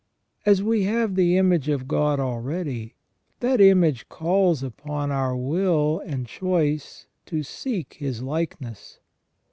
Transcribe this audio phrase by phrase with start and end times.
[0.47, 2.95] As we have the image of God already,
[3.39, 8.99] that image calls upon our will and choice to seek His likeness.